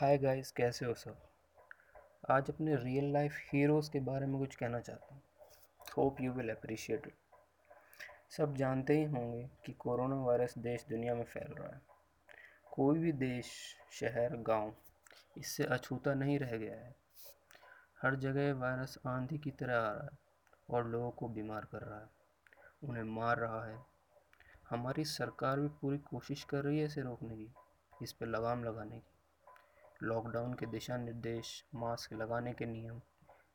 Hi 0.00 0.18
guys 0.18 0.50
कैसे 0.52 0.86
हो 0.86 0.94
सब? 0.94 1.16
आज 2.30 2.50
अपने 2.50 2.76
रियल 2.76 3.12
लाइफ 3.12 3.32
हीरोज़ 3.52 3.90
के 3.90 4.00
बारे 4.00 4.26
में 4.26 4.38
कुछ 4.38 4.56
कहना 4.56 4.80
चाहता 4.80 5.14
हूँ। 5.14 5.22
Hope 5.96 6.20
you 6.20 6.32
will 6.32 6.50
appreciate 6.50 7.06
it 7.06 7.14
सब 8.30 8.56
जानते 8.56 8.98
ही 8.98 9.04
होंगे 9.04 9.50
कि 9.66 9.72
कोरोना 9.72 10.16
वायरस 10.16 10.58
देश 10.58 10.86
दुनिया 10.88 11.14
में 11.14 11.24
फैल 11.24 11.52
रहा 11.52 11.68
है। 11.68 11.80
कोई 12.70 12.98
भी 12.98 13.12
देश, 13.12 13.76
शहर, 13.92 14.36
गाँव 14.36 14.74
इससे 15.38 15.64
अछूता 15.64 16.14
नहीं 16.14 16.38
रह 16.38 16.56
गया 16.56 16.76
है। 16.76 16.96
हर 18.02 18.14
जगह 18.14 18.54
वायरस 18.54 18.98
आंधी 19.06 19.38
की 19.38 19.50
तरह 19.50 19.76
आ 19.76 19.92
रहा 19.92 20.04
है 20.04 20.18
और 20.70 20.86
लोगों 20.86 21.10
को 21.10 21.28
बीमार 21.28 21.64
कर 21.64 21.82
रहा 21.82 22.00
है। 22.00 22.08
उन्हें 22.84 23.04
मार 23.04 23.38
रहा 23.38 23.66
है। 23.66 23.84
हमारी 24.70 25.04
सरकार 25.04 25.60
भी 25.60 25.68
पूरी 25.68 25.98
कोशिश 25.98 26.44
कर 26.44 26.64
रही 26.64 26.78
है 26.78 26.84
इसे 26.84 27.00
रोकने 27.00 27.36
की, 27.36 27.52
इस 28.02 28.12
पर 28.12 28.26
लगाम 28.26 28.64
लगाने 28.64 28.98
की। 28.98 29.17
लॉकडाउन 30.02 30.54
के 30.54 30.66
दिशा 30.66 30.96
निर्देश 30.96 31.64
मास्क 31.74 32.12
लगाने 32.12 32.52
के 32.52 32.66
नियम, 32.66 33.00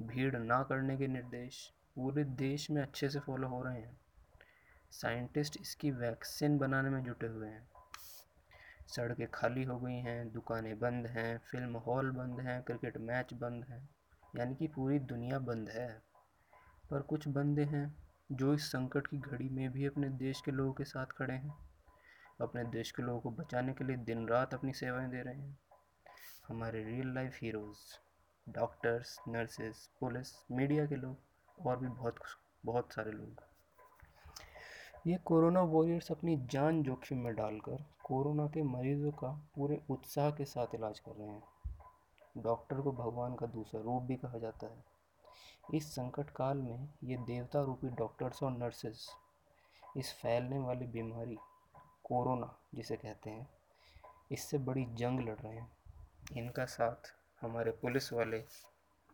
भीड़ 0.00 0.36
ना 0.36 0.62
करने 0.62 0.96
के 0.96 1.06
निर्देश 1.06 1.72
पूरे 1.94 2.24
देश 2.24 2.70
में 2.70 2.82
अच्छे 2.82 3.08
से 3.08 3.20
फॉलो 3.20 3.48
हो 3.48 3.62
रहे 3.62 3.80
हैं। 3.80 4.00
साइंटिस्ट 4.90 5.58
इसकी 5.60 5.90
वैक्सीन 5.90 6.58
बनाने 6.58 6.90
में 6.90 7.04
जुटे 7.04 7.26
हुए 7.26 7.48
हैं। 7.48 7.68
सड़कें 8.88 9.30
खाली 9.30 9.64
हो 9.64 9.80
गई 9.80 9.94
हैं, 9.94 10.32
दुकानें 10.32 10.78
बंद 10.78 11.06
हैं, 11.06 11.38
फ़िल्म 11.38 11.76
हॉल 11.76 12.10
बंद 12.10 12.40
हैं, 12.40 12.62
क्रिकेट 12.62 12.96
मैच 12.96 13.34
बंद 13.34 13.64
हैं, 13.64 13.88
यानी 14.36 14.54
कि 14.54 14.66
पूरी 14.66 14.98
दुनिया 14.98 15.38
बंद 15.38 15.68
है। 15.68 16.02
पर 16.90 17.02
कुछ 17.02 17.28
बंदे 17.28 17.64
हैं 17.64 17.96
जो 18.32 18.54
इस 18.54 18.68
संकट 18.68 19.06
की 19.06 19.18
घड़ी 19.18 19.48
में 19.48 19.72
भी 19.72 19.86
अपने 19.86 20.08
देश 20.08 20.40
के 20.40 20.50
लोगों 20.50 20.72
के 20.72 20.84
साथ 20.84 21.06
खड़े 21.06 21.34
हैं। 21.34 21.54
अपने 22.40 22.64
देश 22.64 22.90
के 22.90 23.02
लोगों 23.02 23.20
को 23.20 23.30
बचाने 23.30 23.72
के 23.72 23.84
लिए 23.84 23.96
दिन 23.96 24.28
रात 24.28 24.54
अपनी 24.54 24.72
सेवाएँ 24.72 25.10
दे 25.10 25.22
रहे 25.22 25.34
हैं। 25.34 25.58
हमारे 26.50 26.82
real 26.84 27.12
life 27.14 27.38
heroes 27.42 27.80
doctors 28.46 29.18
nurses 29.28 29.88
police 30.00 30.32
media 30.50 30.86
के 30.86 30.96
लोग, 30.96 31.16
और 31.58 31.76
भी 31.76 31.88
बहुत 31.88 32.16
बहुत 32.66 32.92
सारे 32.92 33.12
लोग। 33.12 33.42
ये 35.06 35.18
कोरोना 35.24 35.60
वॉरियर्स 35.60 36.10
अपनी 36.12 36.36
जान 36.46 36.82
जोखिम 36.82 37.18
में 37.18 37.34
डालकर 37.34 37.84
कोरोना 38.04 38.46
के 38.46 38.62
मरीजों 38.62 39.12
का 39.12 39.30
पूरे 39.54 39.80
उत्साह 39.90 40.30
के 40.30 40.44
साथ 40.44 40.74
इलाज 40.74 40.98
कर 40.98 41.12
रहे 41.12 41.28
हैं। 41.28 42.42
डॉक्टर 42.42 42.80
को 42.80 42.92
भगवान 42.92 43.34
का 43.34 43.46
दूसरा 43.46 43.80
रूप 43.80 44.02
भी 44.02 44.16
कहा 44.16 44.38
जाता 44.38 44.66
है। 44.66 44.84
इस 45.74 45.94
संकट 45.94 46.30
काल 46.30 46.58
में 46.58 46.88
ये 47.04 47.16
देवता 47.16 47.62
रूपी 47.62 47.88
डॉक्टर्स 47.96 48.42
और 48.42 48.50
नर्सेस 48.50 49.08
इस 49.96 50.12
फैलने 50.12 50.58
वाली 50.58 50.86
बीमारी 50.88 51.38
कोरोना 52.04 52.54
जिसे 52.74 52.96
कहते 52.96 53.30
हैं, 53.30 53.48
इससे 54.32 54.58
बड़ी 54.58 54.84
जंग 54.94 55.20
लड़ 55.20 55.38
रहे 55.38 55.56
हैं। 55.56 55.70
इनका 56.30 56.64
साथ 56.64 57.12
हमारे 57.40 57.70
पुलिस 57.70 58.12
वाले, 58.12 58.42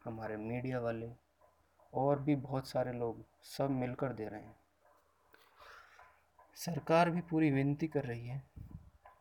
हमारे 0.04 0.36
मीडिया 0.36 0.80
वाले 0.80 1.10
और 1.92 2.20
भी 2.22 2.36
बहुत 2.36 2.68
सारे 2.68 2.92
लोग 2.92 3.24
सब 3.42 3.70
मिलकर 3.70 4.12
दे 4.12 4.28
रहे 4.28 4.40
हैं। 4.40 4.56
सरकार 6.56 7.10
भी 7.10 7.20
पूरी 7.20 7.50
विनती 7.50 7.86
कर 7.88 8.04
रही 8.04 8.26
है 8.26 8.42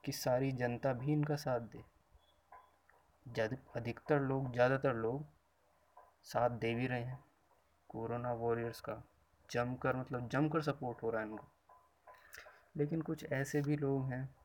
कि 0.06 0.12
सारी 0.12 0.52
जनता 0.52 0.94
भी 0.94 1.12
इनका 1.14 1.36
साथ 1.36 1.60
दे। 1.60 1.84
अधिकतर 3.76 4.20
लोग, 4.20 4.52
ज़्यादातर 4.52 4.94
लोग 4.94 5.26
साथ 6.24 6.50
दे 6.50 6.74
भी 6.76 6.88
रहे 6.88 7.04
हैं। 7.04 7.24
कोरोना 7.90 8.34
वॉरियर्स 8.34 8.82
का 8.82 9.02
जमकर 9.50 9.96
मतलब 9.96 10.30
जमकर 10.30 10.62
सपोर्ट 10.62 11.04
हो 11.04 11.10
रहा 11.10 11.22
है 11.22 11.28
इनको। 11.28 11.48
लेकिन 12.78 13.02
कुछ 13.02 13.26
ऐसे 13.26 13.62
भी 13.62 13.76
लोग 13.78 14.12
हैं 14.12 14.36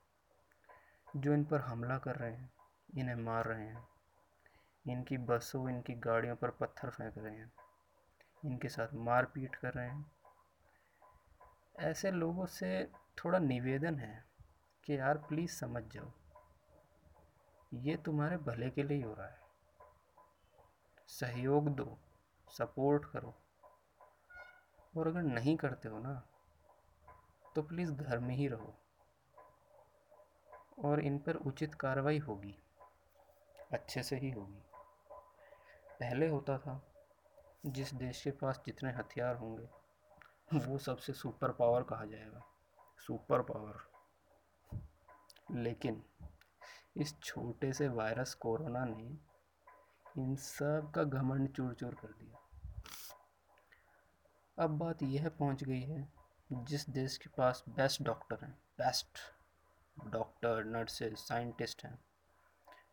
जो 1.17 1.35
इन 1.35 1.45
पर 1.45 1.61
हमला 1.61 1.99
कर 1.99 2.17
रहे 2.17 2.33
हैं। 2.33 2.51
इन्हें 2.95 3.17
मार 3.17 3.45
रहे 3.45 3.67
हैं। 3.67 3.89
इनकी 4.89 5.19
बसों, 5.19 5.69
इनकी 5.69 5.95
गाड़ियों 5.95 6.37
पर 6.37 6.51
पत्थर 6.51 6.91
फेंक 6.91 7.19
रहे 7.19 7.37
हैं। 7.37 7.53
इनके 8.45 8.69
साथ 8.69 8.89
मारपीट 8.95 9.57
कर 9.57 9.73
रहे 9.73 9.89
हैं। 9.89 10.13
ऐसे 11.79 12.11
लोगों 12.11 12.47
से 12.47 12.93
थोड़ा 13.25 13.39
निवेदन 13.39 13.99
है 13.99 14.25
कि 14.85 14.99
यार 14.99 15.19
प्लीज़ 15.19 15.51
समझ 15.51 15.83
जाओ। 15.83 16.13
ये 17.75 17.97
तुम्हारे 17.97 18.37
भले 18.37 18.71
के 18.71 18.83
लिए 18.83 18.97
ही 18.97 19.03
हो 19.03 19.15
रहा 19.15 19.27
है। 19.27 19.41
सहयोग 21.07 21.69
दो 21.69 21.99
सपोर्ट 22.49 23.05
करो। 23.05 23.35
और 24.97 25.09
अगर 25.09 25.23
नहीं 25.23 25.57
करते 25.57 25.89
हो 25.89 25.99
ना 25.99 26.29
तो 27.55 27.63
प्लीज़ 27.63 27.93
घर 27.93 28.19
में 28.19 28.35
ही 28.35 28.49
रहो। 28.49 28.75
और 30.85 31.01
इन 31.01 31.19
पर 31.19 31.35
उचित 31.35 31.75
कार्रवाई 31.75 32.19
होगी। 32.19 32.63
अच्छे 33.73 34.03
से 34.03 34.17
ही 34.17 34.31
होगी। 34.31 34.63
पहले 36.01 36.29
होता 36.29 36.59
था, 36.59 36.93
जिस 37.67 37.95
देश 37.95 38.23
के 38.23 38.31
पास 38.31 38.63
जितने 38.67 38.93
हथियार 38.93 39.37
होंगे, 39.37 39.69
वो 40.59 40.79
सबसे 40.79 41.13
सुपर 41.13 41.53
पावर 41.53 41.83
कहा 41.83 42.05
जाएगा। 42.05 42.43
सुपर 43.07 43.43
पावर 43.43 43.91
लेकिन 45.51 46.05
इस 46.97 47.21
छोटे 47.21 47.73
से 47.73 47.89
वायरस 47.89 48.35
कोरोना 48.35 48.85
ने 48.85 49.19
इन 50.23 50.37
सब 50.37 50.93
का 50.95 51.05
घमंड 51.05 51.53
चूर 51.53 51.75
चूर 51.75 51.95
कर 51.95 52.09
दिया। 52.09 52.37
अब 54.59 54.79
बात 54.79 55.03
यह 55.03 55.29
पहुँच 55.29 55.65
गई 55.65 55.81
है, 55.81 56.13
जिस 56.53 56.91
देश 56.91 57.17
के 57.17 57.29
पास 57.29 57.65
बेस्ट 57.69 58.03
डॉक्टर 58.03 58.39
हैं। 58.43 58.53
बेस्ट 58.53 59.19
डॉक्टर 60.07 60.65
नर्सेज 60.65 61.17
साइंटिस्ट 61.17 61.85
हैं। 61.85 61.99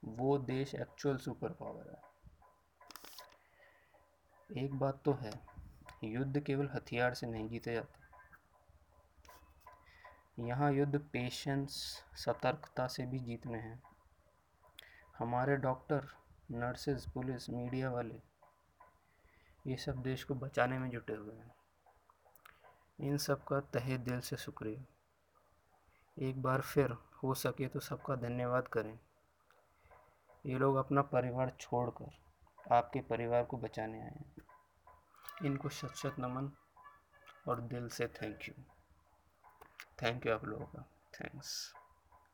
वो 0.03 0.37
देश 0.39 0.73
एक्चुअल 0.75 1.17
सुपर 1.17 1.49
पावर 1.53 1.89
है। 1.89 2.01
एक 4.63 4.75
बात 4.75 5.01
तो 5.05 5.13
है, 5.13 5.31
युद्ध 6.03 6.39
केवल 6.39 6.69
हथियार 6.73 7.13
से 7.13 7.27
नहीं 7.27 7.47
जीते 7.49 7.73
जाते। 7.73 8.05
यहाँ 10.43 10.71
युद्ध 10.73 10.99
पेशेंस 11.03 11.71
सतर्कता 12.15 12.87
से 12.87 13.05
भी 13.05 13.19
जीतने 13.19 13.57
हैं। 13.57 13.81
हमारे 15.17 15.55
डॉक्टर 15.57 16.07
नर्सेज 16.51 17.09
पुलिस 17.11 17.49
मीडिया 17.49 17.89
वाले, 17.91 18.21
ये 19.65 19.77
सब 19.77 20.01
देश 20.03 20.23
को 20.23 20.35
बचाने 20.35 20.77
में 20.79 20.89
जुटे 20.89 21.13
हुए 21.13 21.35
हैं। 21.35 21.55
इन 22.99 23.17
सब 23.17 23.43
का 23.43 23.59
तहे 23.73 23.97
दिल 23.97 24.19
से 24.19 24.37
शुक्रिया। 24.37 24.83
एक 26.17 26.41
बार 26.41 26.61
फिर 26.63 26.91
हो 27.23 27.33
सके 27.35 27.67
तो 27.67 27.79
सबका 27.79 28.15
धन्यवाद 28.17 28.67
करें। 28.67 28.97
ये 30.45 30.57
लोग 30.57 30.75
अपना 30.75 31.01
परिवार 31.01 31.55
छोड़कर 31.59 32.73
आपके 32.75 33.01
परिवार 33.01 33.43
को 33.43 33.57
बचाने 33.57 34.01
आए 34.01 34.09
हैं। 34.09 34.35
इनको 35.45 35.69
शत 35.69 35.95
शत 35.95 36.15
नमन 36.19 36.51
और 37.47 37.61
दिल 37.61 37.87
से 37.89 38.07
थैंक 38.07 38.47
यू 38.49 38.53
थैंक 40.03 40.25
यू 40.25 40.33
आप 40.33 40.45
लोगों 40.45 40.65
का। 40.65 40.81
थैंक्स 41.13 41.73